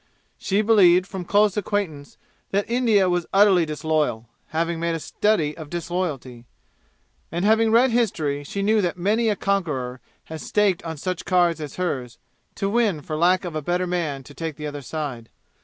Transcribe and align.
She 0.39 0.63
believed 0.63 1.05
from 1.05 1.25
close 1.25 1.55
acquaintance 1.55 2.17
that 2.49 2.67
India 2.67 3.07
was 3.07 3.27
utterly 3.31 3.67
disloyal, 3.67 4.27
having 4.47 4.79
made 4.79 4.95
a 4.95 4.99
study 4.99 5.55
of 5.55 5.69
disloyalty. 5.69 6.47
And 7.31 7.45
having 7.45 7.71
read 7.71 7.91
history 7.91 8.43
she 8.43 8.63
knew 8.63 8.81
that 8.81 8.97
many 8.97 9.29
a 9.29 9.35
conqueror 9.35 10.01
has 10.23 10.41
staked 10.41 10.81
on 10.81 10.97
such 10.97 11.23
cards 11.23 11.61
as 11.61 11.75
hers, 11.75 12.17
to 12.55 12.67
win 12.67 13.01
for 13.03 13.15
lack 13.15 13.45
of 13.45 13.55
a 13.55 13.61
better 13.61 13.85
man 13.85 14.23
to 14.23 14.33
take 14.33 14.55
the 14.55 14.65
other 14.65 14.81
side. 14.81 15.29